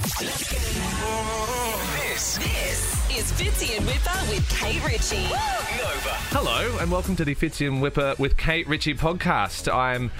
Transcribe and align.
This 0.00 0.18
This 2.38 3.10
is 3.10 3.32
Fitzy 3.32 3.76
and 3.76 3.84
Wippa 3.84 4.30
with 4.30 4.48
Kate 4.48 4.84
Ritchie. 4.84 5.24
Nova. 5.24 6.14
Hello, 6.30 6.78
and 6.78 6.88
welcome 6.88 7.16
to 7.16 7.24
the 7.24 7.34
Fitzy 7.34 7.66
and 7.66 7.82
Wippa 7.82 8.16
with 8.16 8.36
Kate 8.36 8.68
Ritchie 8.68 8.94
podcast. 8.94 9.72
I'm 9.74 10.12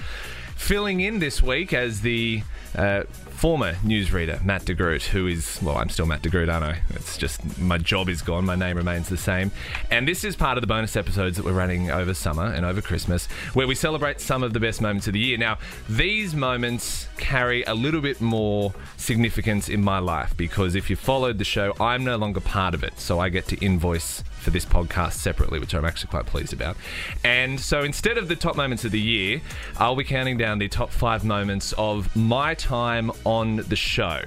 filling 0.59 0.99
in 0.99 1.19
this 1.19 1.41
week 1.41 1.73
as 1.73 2.01
the 2.01 2.43
uh, 2.75 3.03
former 3.39 3.73
newsreader, 3.75 4.43
Matt 4.43 4.65
DeGroot, 4.65 5.03
who 5.03 5.25
is, 5.25 5.59
well, 5.63 5.77
I'm 5.77 5.89
still 5.89 6.05
Matt 6.05 6.21
DeGroot, 6.21 6.51
aren't 6.53 6.65
I? 6.65 6.81
It's 6.89 7.17
just 7.17 7.57
my 7.57 7.77
job 7.77 8.09
is 8.09 8.21
gone, 8.21 8.45
my 8.45 8.55
name 8.55 8.75
remains 8.75 9.07
the 9.07 9.17
same. 9.17 9.51
And 9.89 10.05
this 10.05 10.25
is 10.25 10.35
part 10.35 10.57
of 10.57 10.61
the 10.61 10.67
bonus 10.67 10.97
episodes 10.97 11.37
that 11.37 11.45
we're 11.45 11.53
running 11.53 11.89
over 11.89 12.13
summer 12.13 12.45
and 12.45 12.65
over 12.65 12.81
Christmas, 12.81 13.27
where 13.53 13.65
we 13.65 13.75
celebrate 13.75 14.19
some 14.19 14.43
of 14.43 14.51
the 14.51 14.59
best 14.59 14.81
moments 14.81 15.07
of 15.07 15.13
the 15.13 15.19
year. 15.19 15.37
Now, 15.37 15.57
these 15.87 16.35
moments 16.35 17.07
carry 17.17 17.63
a 17.63 17.73
little 17.73 18.01
bit 18.01 18.19
more 18.19 18.73
significance 18.97 19.69
in 19.69 19.81
my 19.81 19.99
life 19.99 20.35
because 20.35 20.75
if 20.75 20.89
you 20.89 20.97
followed 20.97 21.37
the 21.37 21.45
show, 21.45 21.73
I'm 21.79 22.03
no 22.03 22.17
longer 22.17 22.41
part 22.41 22.73
of 22.73 22.83
it. 22.83 22.99
So 22.99 23.19
I 23.19 23.29
get 23.29 23.47
to 23.47 23.57
invoice 23.65 24.21
for 24.39 24.49
this 24.49 24.65
podcast 24.65 25.13
separately, 25.13 25.59
which 25.59 25.73
I'm 25.73 25.85
actually 25.85 26.09
quite 26.09 26.25
pleased 26.25 26.53
about. 26.53 26.75
And 27.23 27.59
so 27.59 27.83
instead 27.83 28.17
of 28.17 28.27
the 28.27 28.35
top 28.35 28.55
moments 28.55 28.83
of 28.83 28.91
the 28.91 28.99
year, 28.99 29.41
I'll 29.77 29.95
be 29.95 30.03
counting 30.03 30.37
down 30.37 30.48
the 30.57 30.67
top 30.67 30.89
five 30.89 31.23
moments 31.23 31.73
of 31.77 32.15
my 32.15 32.55
time 32.55 33.11
on 33.25 33.57
the 33.57 33.75
show. 33.75 34.21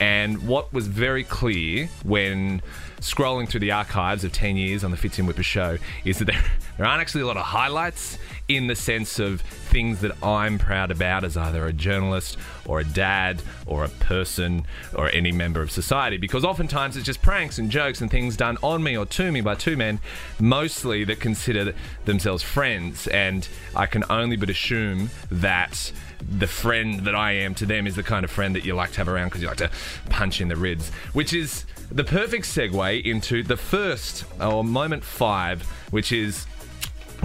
And 0.00 0.46
what 0.46 0.72
was 0.72 0.86
very 0.86 1.24
clear 1.24 1.88
when 2.04 2.62
scrolling 3.00 3.48
through 3.48 3.60
the 3.60 3.72
archives 3.72 4.24
of 4.24 4.32
10 4.32 4.56
years 4.56 4.84
on 4.84 4.90
the 4.90 4.96
Fitz 4.96 5.18
and 5.18 5.28
Wippa 5.28 5.42
show 5.42 5.78
is 6.04 6.18
that 6.18 6.26
there, 6.26 6.42
there 6.78 6.86
aren't 6.86 7.00
actually 7.00 7.22
a 7.22 7.26
lot 7.26 7.36
of 7.36 7.44
highlights 7.44 8.18
in 8.48 8.66
the 8.66 8.76
sense 8.76 9.18
of 9.18 9.40
things 9.40 10.00
that 10.00 10.12
I'm 10.22 10.58
proud 10.58 10.90
about 10.90 11.24
as 11.24 11.36
either 11.36 11.66
a 11.66 11.72
journalist 11.72 12.36
or 12.66 12.80
a 12.80 12.84
dad 12.84 13.42
or 13.66 13.84
a 13.84 13.88
person 13.88 14.66
or 14.94 15.10
any 15.10 15.32
member 15.32 15.62
of 15.62 15.70
society. 15.70 16.18
Because 16.18 16.44
oftentimes 16.44 16.96
it's 16.96 17.06
just 17.06 17.22
pranks 17.22 17.58
and 17.58 17.70
jokes 17.70 18.00
and 18.00 18.10
things 18.10 18.36
done 18.36 18.58
on 18.62 18.82
me 18.82 18.96
or 18.96 19.06
to 19.06 19.32
me 19.32 19.40
by 19.40 19.54
two 19.54 19.76
men 19.76 19.98
mostly 20.38 21.04
that 21.04 21.20
consider 21.20 21.74
themselves 22.04 22.42
friends. 22.42 23.06
And 23.08 23.48
I 23.74 23.86
can 23.86 24.04
only 24.10 24.36
but 24.36 24.50
assume 24.50 25.10
that 25.30 25.92
the 26.20 26.46
friend 26.46 27.00
that 27.00 27.14
I 27.14 27.32
am 27.32 27.54
to 27.56 27.66
them 27.66 27.86
is 27.86 27.96
the 27.96 28.02
kind 28.02 28.24
of 28.24 28.30
friend 28.30 28.54
that 28.54 28.64
you 28.64 28.74
like 28.74 28.92
to 28.92 28.98
have 28.98 29.08
around 29.08 29.28
because 29.28 29.42
you 29.42 29.48
like 29.48 29.58
to 29.58 29.70
punch 30.08 30.40
in 30.40 30.48
the 30.48 30.56
ribs, 30.56 30.90
which 31.12 31.32
is 31.32 31.64
the 31.90 32.04
perfect 32.04 32.44
segue 32.44 33.04
into 33.04 33.42
the 33.42 33.56
first 33.56 34.24
or 34.40 34.64
moment 34.64 35.04
five, 35.04 35.62
which 35.90 36.12
is 36.12 36.46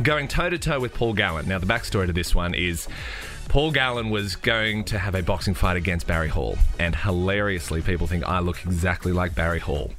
going 0.03 0.27
toe 0.27 0.49
to 0.49 0.57
toe 0.57 0.79
with 0.79 0.93
Paul 0.93 1.13
Gallen. 1.13 1.47
Now, 1.47 1.59
the 1.59 1.65
backstory 1.65 2.07
to 2.07 2.13
this 2.13 2.33
one 2.33 2.53
is. 2.53 2.87
Paul 3.49 3.71
Gallen 3.71 4.11
was 4.11 4.35
going 4.35 4.83
to 4.85 4.99
have 4.99 5.15
a 5.15 5.23
boxing 5.23 5.55
fight 5.55 5.75
against 5.75 6.05
Barry 6.05 6.27
Hall, 6.27 6.55
and 6.77 6.95
hilariously, 6.95 7.81
people 7.81 8.05
think 8.05 8.23
I 8.23 8.41
look 8.41 8.63
exactly 8.63 9.11
like 9.11 9.33
Barry 9.33 9.57
Hall, 9.57 9.91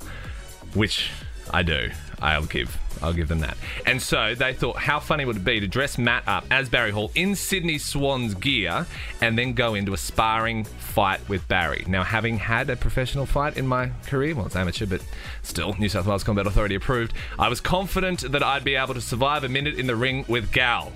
which 0.75 1.11
I 1.51 1.65
do. 1.65 1.91
I'll 2.20 2.44
give, 2.44 2.78
I'll 3.02 3.12
give 3.12 3.28
them 3.28 3.40
that. 3.40 3.56
And 3.86 4.00
so 4.00 4.34
they 4.34 4.52
thought, 4.52 4.76
how 4.76 5.00
funny 5.00 5.24
would 5.24 5.36
it 5.36 5.44
be 5.44 5.60
to 5.60 5.66
dress 5.66 5.98
Matt 5.98 6.24
up 6.26 6.44
as 6.50 6.68
Barry 6.68 6.90
Hall 6.90 7.10
in 7.14 7.34
Sydney 7.34 7.78
Swans 7.78 8.34
gear, 8.34 8.86
and 9.20 9.38
then 9.38 9.54
go 9.54 9.74
into 9.74 9.94
a 9.94 9.96
sparring 9.96 10.64
fight 10.64 11.26
with 11.28 11.46
Barry. 11.48 11.84
Now, 11.88 12.02
having 12.02 12.38
had 12.38 12.68
a 12.68 12.76
professional 12.76 13.26
fight 13.26 13.56
in 13.56 13.66
my 13.66 13.91
career, 14.06 14.34
well, 14.34 14.46
it's 14.46 14.56
amateur, 14.56 14.86
but 14.86 15.02
still, 15.42 15.74
New 15.78 15.88
South 15.88 16.06
Wales 16.06 16.24
Combat 16.24 16.46
Authority 16.46 16.74
approved. 16.74 17.12
I 17.38 17.48
was 17.48 17.60
confident 17.60 18.20
that 18.32 18.42
I'd 18.42 18.64
be 18.64 18.74
able 18.74 18.94
to 18.94 19.00
survive 19.00 19.44
a 19.44 19.48
minute 19.48 19.78
in 19.78 19.86
the 19.86 19.96
ring 19.96 20.24
with 20.28 20.52
Gal. 20.52 20.92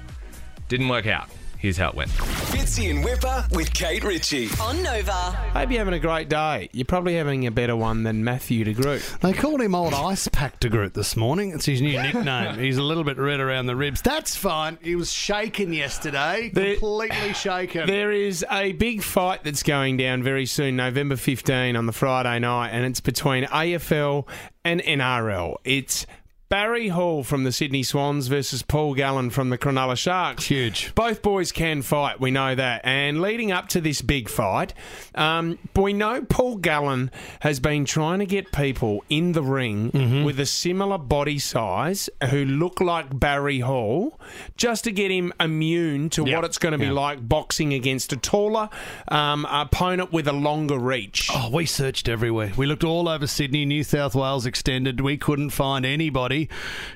Didn't 0.69 0.89
work 0.89 1.07
out. 1.07 1.29
Here's 1.65 1.79
how 1.79 1.89
it 1.89 1.95
went. 1.95 2.11
Fitzy 2.11 2.91
and 2.91 3.03
Wippa 3.03 3.51
with 3.57 3.73
Kate 3.73 4.05
Ritchie. 4.05 4.51
On 4.61 4.83
Nova. 4.83 5.13
Hope 5.13 5.71
you're 5.71 5.79
having 5.79 5.95
a 5.95 5.99
great 5.99 6.29
day. 6.29 6.69
You're 6.75 6.85
probably 6.85 7.15
having 7.15 7.47
a 7.47 7.51
better 7.51 7.75
one 7.75 8.03
than 8.03 8.23
Matthew 8.23 8.65
de 8.65 8.75
Groot. 8.75 9.01
They 9.23 9.33
called 9.33 9.63
him 9.63 9.75
Old 9.75 9.95
Ice 9.95 10.29
Pack 10.29 10.61
de 10.61 10.69
Groot 10.69 10.93
this 10.93 11.17
morning. 11.17 11.53
It's 11.53 11.65
his 11.65 11.81
new 11.81 11.99
nickname. 12.03 12.59
He's 12.59 12.77
a 12.77 12.83
little 12.83 13.03
bit 13.03 13.17
red 13.17 13.41
around 13.41 13.65
the 13.65 13.77
ribs. 13.77 14.03
That's 14.03 14.37
fine. 14.37 14.77
He 14.83 14.95
was 14.95 15.11
shaken 15.11 15.73
yesterday. 15.73 16.51
There- 16.53 16.75
completely 16.77 17.33
shaken. 17.33 17.87
There 17.87 18.13
is 18.13 18.45
a 18.51 18.73
big 18.73 19.03
fight 19.03 19.43
that's 19.43 19.63
going 19.63 19.97
down 19.97 20.23
very 20.23 20.45
soon, 20.45 20.77
November 20.77 21.17
15 21.17 21.77
on 21.77 21.87
the 21.87 21.93
Friday 21.95 22.41
night, 22.41 22.73
and 22.73 22.85
it's 22.85 23.01
between 23.01 23.45
AFL 23.45 24.29
and 24.67 24.83
NRL. 24.83 25.57
It's 25.65 26.05
Barry 26.51 26.89
Hall 26.89 27.25
from 27.25 27.43
the 27.43 27.51
Sydney 27.51 27.83
Swans 27.83 28.29
versus 28.29 28.63
Paul 28.63 28.95
Gallen 28.95 29.31
from 29.31 29.51
the 29.51 29.59
Cronulla 29.59 29.97
Sharks. 29.97 30.45
Huge. 30.45 30.95
Both 30.95 31.21
boys 31.23 31.51
can 31.51 31.83
fight, 31.83 32.21
we 32.21 32.31
know 32.31 32.55
that. 32.55 32.83
And 32.85 33.21
leading 33.21 33.51
up 33.51 33.69
to 33.71 33.81
this 33.81 34.03
big 34.03 34.29
fight, 34.29 34.73
um, 35.17 35.59
we 35.75 35.93
know 35.95 36.23
Paul 36.23 36.57
Gallen 36.59 37.11
has 37.41 37.59
been 37.59 37.85
trying 37.87 38.21
to 38.21 38.27
get 38.27 38.53
people 38.53 39.03
in 39.09 39.33
the 39.33 39.43
ring 39.43 40.25
with 40.25 40.39
a 40.39 40.47
similar 40.47 40.99
body 40.99 41.39
size 41.39 42.09
who 42.31 42.45
look 42.45 42.81
like 42.81 43.19
Barry 43.19 43.61
Hall, 43.61 44.21
just 44.57 44.85
to 44.85 44.93
get 44.93 45.11
him 45.11 45.33
immune 45.41 46.09
to 46.11 46.25
Yeah. 46.25 46.37
what 46.37 46.45
it's 46.45 46.59
going 46.59 46.73
to 46.73 46.79
be 46.79 46.85
Yeah. 46.87 46.93
like 46.93 47.27
boxing 47.29 47.73
against 47.75 48.13
a 48.13 48.17
taller 48.17 48.69
um, 49.09 49.45
opponent 49.51 50.13
with 50.13 50.29
a 50.29 50.33
longer 50.33 50.79
reach. 50.79 51.31
Oh, 51.35 51.49
we 51.51 51.67
searched 51.67 52.09
everywhere. 52.09 52.53
We 52.57 52.67
looked 52.67 52.85
all 52.85 53.09
over 53.09 53.27
Sydney, 53.27 53.65
New 53.65 53.83
South 53.83 54.15
Wales 54.15 54.47
extended. 54.47 55.01
We 55.01 55.17
couldn't 55.17 55.51
find 55.51 55.85
anybody. 55.85 56.34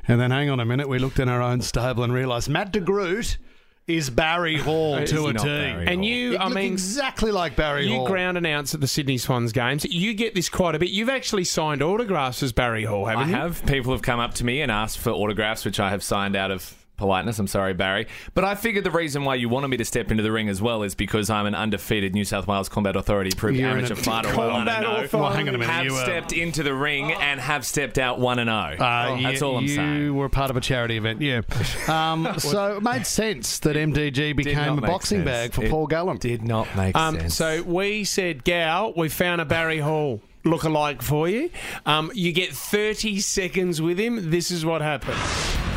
And 0.06 0.20
then, 0.20 0.30
hang 0.30 0.50
on 0.50 0.60
a 0.60 0.64
minute, 0.64 0.88
we 0.88 0.98
looked 0.98 1.18
in 1.18 1.28
our 1.28 1.42
own 1.42 1.60
stable 1.62 2.02
and 2.04 2.12
realised 2.12 2.48
Matt 2.48 2.72
de 2.72 2.80
Groot 2.80 3.38
is 3.86 4.10
Barry 4.10 4.56
Hall 4.58 4.96
Is 4.98 5.08
to 5.10 5.22
he 5.22 5.30
a 5.30 5.32
not 5.32 5.42
T. 5.42 5.48
Barry 5.48 5.86
And 5.86 5.96
Hall? 6.00 6.04
you, 6.04 6.30
He 6.32 6.36
I 6.36 6.44
looked 6.44 6.56
mean, 6.56 6.72
exactly 6.74 7.32
like 7.32 7.56
Barry 7.56 7.86
you 7.88 7.96
Hall. 7.96 8.06
ground 8.06 8.36
announce 8.36 8.74
at 8.74 8.82
the 8.82 8.86
Sydney 8.86 9.16
Swans 9.16 9.50
games. 9.52 9.84
You 9.86 10.12
get 10.12 10.34
this 10.34 10.50
quite 10.50 10.74
a 10.74 10.78
bit. 10.78 10.90
You've 10.90 11.08
actually 11.08 11.44
signed 11.44 11.80
autographs 11.82 12.42
as 12.42 12.52
Barry 12.52 12.84
Hall, 12.84 13.06
haven't 13.06 13.28
I 13.28 13.28
you? 13.30 13.34
have. 13.36 13.64
People 13.64 13.92
have 13.92 14.02
come 14.02 14.20
up 14.20 14.34
to 14.34 14.44
me 14.44 14.60
and 14.60 14.70
asked 14.70 14.98
for 14.98 15.10
autographs, 15.10 15.64
which 15.64 15.80
I 15.80 15.88
have 15.88 16.02
signed 16.02 16.36
out 16.36 16.50
of 16.50 16.74
politeness. 16.98 17.38
I'm 17.38 17.46
sorry, 17.46 17.72
Barry. 17.72 18.06
But 18.34 18.44
I 18.44 18.54
figured 18.54 18.84
the 18.84 18.90
reason 18.90 19.24
why 19.24 19.36
you 19.36 19.48
wanted 19.48 19.68
me 19.68 19.78
to 19.78 19.84
step 19.86 20.10
into 20.10 20.22
the 20.22 20.30
ring 20.30 20.50
as 20.50 20.60
well 20.60 20.82
is 20.82 20.94
because 20.94 21.30
I'm 21.30 21.46
an 21.46 21.54
undefeated 21.54 22.12
New 22.14 22.26
South 22.26 22.46
Wales 22.46 22.68
Combat 22.68 22.94
Authority 22.96 23.30
approved 23.32 23.56
You're 23.58 23.70
amateur 23.70 23.94
an- 23.94 24.00
fighter. 24.02 24.28
Combat 24.28 24.52
one 24.52 24.68
and 24.68 24.84
oh. 24.84 24.90
Authority. 25.04 25.16
Well, 25.16 25.30
hang 25.32 25.48
on 25.48 25.54
a 25.54 25.58
minute. 25.58 25.72
Have 25.72 25.84
you, 25.86 25.94
uh, 25.94 26.04
stepped 26.04 26.32
into 26.34 26.62
the 26.62 26.74
ring 26.74 27.12
and 27.12 27.40
have 27.40 27.64
stepped 27.64 27.96
out 27.98 28.18
one 28.20 28.38
and 28.38 28.50
oh. 28.50 28.52
Uh, 28.52 29.20
That's 29.22 29.40
you, 29.40 29.46
all 29.46 29.56
I'm 29.56 29.66
saying. 29.68 29.78
you 29.94 30.00
saying. 30.02 30.14
were 30.16 30.28
part 30.28 30.50
of 30.50 30.56
a 30.56 30.60
charity 30.60 30.96
event, 30.98 31.22
yeah. 31.22 31.40
Um, 31.88 32.28
so 32.38 32.76
it 32.76 32.82
made 32.82 33.06
sense 33.06 33.58
that 33.60 33.76
MDG 33.76 34.36
became 34.36 34.78
a 34.78 34.80
boxing 34.82 35.18
sense. 35.18 35.24
bag 35.24 35.52
for 35.52 35.64
It 35.64 35.70
Paul 35.70 35.86
Gallen. 35.86 36.18
Did 36.18 36.42
not 36.42 36.66
make 36.76 36.94
Um, 36.96 37.18
sense. 37.20 37.34
so 37.36 37.62
we 37.62 38.04
said, 38.04 38.44
Gal, 38.44 38.92
we 38.96 39.08
found 39.08 39.40
a 39.40 39.44
Barry 39.44 39.78
Hall 39.78 40.20
look-alike 40.44 41.02
for 41.02 41.28
you. 41.28 41.50
Um, 41.86 42.10
you 42.14 42.32
get 42.32 42.50
30 42.54 43.20
seconds 43.20 43.80
with 43.80 43.98
him. 43.98 44.30
This 44.30 44.50
is 44.50 44.64
what 44.64 44.80
happened. 44.82 45.18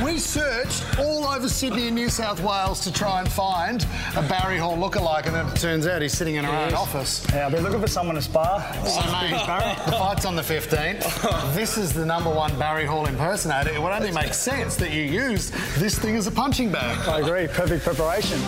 We 0.04 0.18
searched 0.18 0.84
all 1.00 1.26
over 1.28 1.48
Sydney 1.48 1.88
and 1.88 1.96
New 1.96 2.10
South 2.10 2.42
Wales 2.42 2.80
to 2.82 2.92
try 2.92 3.20
and 3.20 3.32
find 3.32 3.86
a 4.16 4.22
Barry 4.24 4.58
Hall 4.58 4.76
lookalike, 4.76 5.28
and 5.28 5.36
then 5.36 5.48
it 5.48 5.56
turns 5.56 5.86
out 5.86 6.02
he's 6.02 6.14
sitting 6.14 6.36
in 6.36 6.46
our 6.46 6.66
own 6.66 6.74
office. 6.74 7.26
Yeah, 7.32 7.46
I've 7.46 7.52
been 7.52 7.64
looking 7.64 7.80
for 7.80 7.88
someone 7.88 8.16
to 8.16 8.22
spar. 8.22 8.62
So, 8.86 9.00
mate, 9.12 9.32
the 9.86 9.92
fight's 9.92 10.26
on 10.26 10.36
the 10.36 10.42
15th. 10.42 11.54
This 11.54 11.78
is 11.78 11.94
the 11.94 12.06
number 12.06 12.32
one 12.32 12.58
Barry 12.58 12.86
Hall 12.86 13.06
impersonator. 13.06 13.70
It 13.72 13.82
would 13.82 13.92
only 13.92 14.12
make 14.12 14.34
sense 14.34 14.76
that 14.78 14.92
you 14.92 15.04
use 15.04 15.52
this 15.78 16.00
thing 16.00 16.16
as 16.16 16.26
a 16.26 16.32
punching 16.32 16.72
bag. 16.72 17.08
I 17.08 17.20
agree, 17.20 17.48
perfect 17.48 17.84
preparation. 17.84 18.40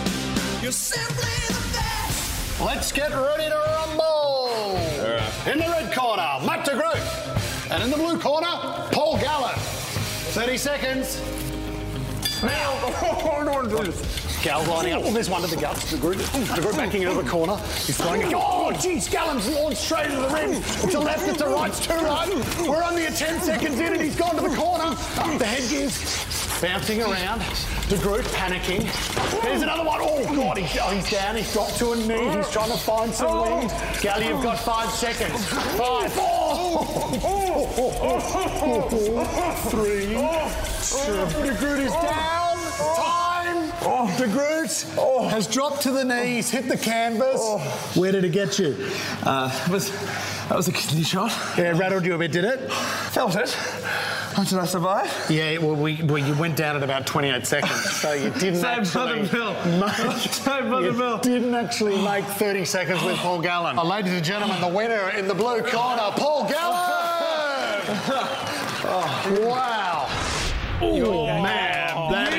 You're 0.60 0.72
simply 0.72 1.30
the 1.46 1.72
best. 1.72 2.60
Let's 2.60 2.90
get 2.90 3.12
ready 3.12 3.48
to 3.48 3.56
rumble. 3.56 4.50
In 5.46 5.58
the 5.58 5.66
red 5.68 5.94
corner, 5.94 6.40
Matt 6.44 6.64
de 6.64 6.72
Groot. 6.72 7.70
And 7.70 7.82
in 7.82 7.90
the 7.90 7.96
blue 7.96 8.18
corner, 8.18 8.48
Paul 8.92 9.18
Gallen. 9.18 9.54
30 10.34 10.56
seconds. 10.56 11.20
Now, 12.42 12.50
oh, 12.82 14.40
Gal 14.42 14.64
lining 14.64 14.92
up. 14.92 15.02
Oh, 15.04 15.12
there's 15.12 15.30
one 15.30 15.42
to 15.42 15.46
the 15.46 15.54
guts. 15.54 15.92
De 15.92 15.96
Groot, 15.96 16.18
de 16.18 16.60
Groot 16.60 16.76
backing 16.76 17.02
into 17.02 17.14
the 17.14 17.30
corner. 17.30 17.56
He's 17.56 17.96
throwing 17.96 18.22
it. 18.22 18.32
Oh, 18.34 18.72
geez, 18.72 19.08
Gallen's 19.08 19.48
launched 19.48 19.78
straight 19.78 20.06
into 20.06 20.22
the 20.22 20.28
rim. 20.28 20.50
It's 20.54 20.94
a 20.94 20.98
left, 20.98 21.28
it's 21.28 21.40
a 21.40 21.48
right, 21.48 21.70
it's 21.70 21.86
too 21.86 21.94
right. 21.94 22.28
We're 22.68 22.82
only 22.82 23.06
at 23.06 23.14
10 23.14 23.42
seconds 23.42 23.78
in 23.78 23.92
and 23.92 24.02
he's 24.02 24.16
gone 24.16 24.34
to 24.34 24.42
the 24.42 24.56
corner. 24.56 24.90
The 25.38 25.46
headgear's 25.46 26.60
bouncing 26.60 27.00
around. 27.00 27.40
De 27.88 27.96
Groot 27.98 28.24
panicking. 28.34 28.82
There's 29.40 29.62
another 29.62 29.84
one. 29.84 30.00
Oh, 30.02 30.24
God, 30.34 30.58
he's, 30.58 30.76
oh, 30.82 30.90
he's 30.90 31.10
down. 31.10 31.36
He's 31.36 31.52
dropped 31.52 31.78
to 31.78 31.92
a 31.92 31.96
knee. 31.96 32.36
He's 32.36 32.50
trying 32.50 32.72
to 32.72 32.78
find 32.78 33.14
some 33.14 33.30
oh. 33.30 33.58
wind. 33.58 33.72
Gal, 34.02 34.20
you've 34.20 34.42
got 34.42 34.58
five 34.58 34.90
seconds. 34.90 35.46
Five. 35.78 36.12
Three. 39.70 40.06
Two. 40.14 41.42
De 41.42 41.54
Groot 41.58 41.80
is 41.80 41.92
down. 41.92 42.56
Time. 42.96 44.16
De 44.16 44.28
Groot 44.28 44.70
has 45.30 45.46
dropped 45.46 45.82
to 45.82 45.90
the 45.90 46.04
knees, 46.04 46.50
hit 46.50 46.68
the 46.68 46.76
canvas. 46.76 47.40
Where 47.96 48.12
did 48.12 48.24
it 48.24 48.30
get 48.30 48.58
you? 48.58 48.76
Uh, 49.24 49.50
it 49.66 49.70
was, 49.72 49.90
that 50.48 50.56
was 50.56 50.68
a 50.68 50.72
kidney 50.72 51.02
shot. 51.02 51.32
Yeah, 51.58 51.76
rattled 51.76 52.04
you 52.04 52.14
a 52.14 52.18
bit, 52.18 52.32
did 52.32 52.44
it? 52.44 52.70
Felt 53.10 53.34
it. 53.36 53.50
How 53.52 54.42
did 54.44 54.58
I 54.58 54.66
survive? 54.66 55.26
Yeah, 55.30 55.58
well, 55.58 55.76
we, 55.76 56.02
well, 56.02 56.18
you 56.18 56.34
went 56.34 56.56
down 56.56 56.76
at 56.76 56.82
about 56.82 57.06
28 57.06 57.46
seconds, 57.46 57.90
so 58.00 58.12
you 58.12 58.30
didn't 58.30 58.60
Same 58.60 58.80
actually 58.80 59.22
make, 59.22 59.30
Same 60.32 60.64
you 60.64 60.70
Buttermilk. 60.70 61.22
didn't 61.22 61.54
actually 61.54 62.02
make 62.02 62.24
30 62.24 62.64
seconds 62.64 63.02
with 63.04 63.16
Paul 63.18 63.40
Gallen. 63.40 63.76
Ladies 63.76 64.12
and 64.12 64.24
gentlemen, 64.24 64.60
the 64.60 64.68
winner 64.68 65.10
in 65.10 65.28
the 65.28 65.34
blue 65.34 65.62
corner, 65.62 66.10
Paul 66.16 66.48
Gallen! 66.48 67.03
Oh, 67.86 69.38
wow. 69.46 70.06
Oh, 70.80 71.26
man, 71.26 72.10
that 72.10 72.32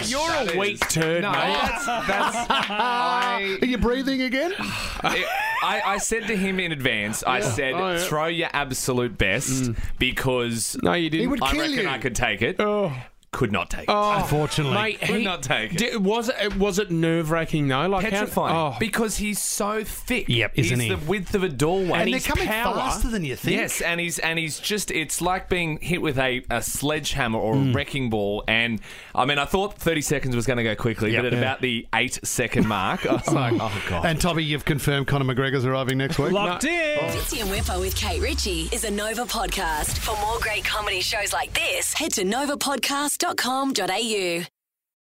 is. 0.00 0.10
You're 0.10 0.20
That 0.28 0.54
a 0.54 0.58
weak 0.58 0.74
is- 0.74 0.80
turd, 0.92 1.22
no, 1.22 1.32
mate. 1.32 1.38
that's, 1.60 1.86
that's 1.86 2.36
I, 2.50 3.58
Are 3.60 3.66
you 3.66 3.78
breathing 3.78 4.22
again? 4.22 4.52
I, 4.58 5.82
I 5.84 5.98
said 5.98 6.26
to 6.28 6.36
him 6.36 6.60
in 6.60 6.70
advance, 6.72 7.24
I 7.24 7.40
said, 7.40 7.74
Oh, 7.74 7.92
yeah. 7.92 7.98
throw 7.98 8.26
your 8.26 8.48
absolute 8.52 9.16
best 9.18 9.64
mm. 9.64 9.76
because 9.98 10.76
No, 10.82 10.92
you 10.92 11.10
didn't. 11.10 11.30
would 11.30 11.42
I 11.42 11.52
reckon 11.52 11.72
you. 11.78 11.88
I 11.88 11.98
could 11.98 12.14
take 12.14 12.42
it. 12.42 12.56
Oh. 12.60 12.92
Could 13.36 13.52
not 13.52 13.68
take 13.68 13.82
it. 13.82 13.92
Unfortunately. 13.92 14.72
Mate, 14.74 14.98
Could 14.98 15.16
he- 15.16 15.24
not 15.24 15.42
take 15.42 15.74
it. 15.74 15.78
Di- 15.78 15.96
was 15.98 16.30
it 16.30 16.56
was 16.56 16.78
it 16.78 16.90
nerve 16.90 17.30
wracking 17.30 17.68
though? 17.68 17.86
Like 17.86 18.04
how- 18.04 18.10
Petrifying. 18.20 18.56
oh. 18.56 18.76
Because 18.80 19.18
he's 19.18 19.38
so 19.38 19.84
thick. 19.84 20.26
Yep, 20.26 20.52
isn't 20.54 20.80
he's 20.80 20.88
he? 20.88 20.94
the 20.94 21.04
width 21.06 21.34
of 21.34 21.42
a 21.42 21.50
doorway. 21.50 21.98
and 21.98 22.12
they're 22.14 22.20
coming 22.20 22.46
power- 22.46 22.74
faster 22.74 23.08
than 23.08 23.24
you 23.26 23.36
think. 23.36 23.58
Yes, 23.58 23.82
and 23.82 24.00
he's 24.00 24.18
and 24.20 24.38
he's 24.38 24.58
just 24.58 24.90
it's 24.90 25.20
like 25.20 25.50
being 25.50 25.76
hit 25.82 26.00
with 26.00 26.18
a, 26.18 26.44
a 26.48 26.62
sledgehammer 26.62 27.38
or 27.38 27.52
a 27.52 27.58
mm. 27.58 27.74
wrecking 27.74 28.08
ball. 28.08 28.42
And 28.48 28.80
I 29.14 29.26
mean, 29.26 29.38
I 29.38 29.44
thought 29.44 29.74
30 29.74 30.00
seconds 30.00 30.34
was 30.34 30.46
going 30.46 30.56
to 30.56 30.64
go 30.64 30.74
quickly, 30.74 31.12
Yep. 31.12 31.18
but 31.18 31.26
at 31.26 31.32
Yeah. 31.34 31.38
about 31.38 31.60
the 31.60 31.86
eight 31.94 32.18
second 32.24 32.66
mark, 32.66 33.04
I 33.04 33.12
was 33.16 33.30
like, 33.30 33.52
oh 33.60 33.82
god. 33.90 34.06
And 34.06 34.18
Toby, 34.18 34.44
you've 34.44 34.64
confirmed 34.64 35.08
Conor 35.08 35.34
McGregor's 35.34 35.66
arriving 35.66 35.98
next 35.98 36.18
week. 36.18 36.32
Locked 36.32 36.64
in. 36.64 36.98
Oh. 37.02 37.08
Fitzy 37.08 37.42
and 37.42 37.50
Wippa 37.50 37.78
with 37.78 37.94
Kate 37.96 38.22
Ritchie 38.22 38.70
is 38.72 38.84
a 38.84 38.90
Nova 38.90 39.26
podcast. 39.26 39.98
For 39.98 40.18
more 40.22 40.38
great 40.40 40.64
comedy 40.64 41.02
shows 41.02 41.34
like 41.34 41.52
this, 41.52 41.92
head 41.92 42.14
to 42.14 42.24
novapodcast.com.au. 43.34 44.55